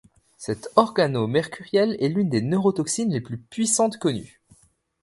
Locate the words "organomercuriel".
0.77-1.95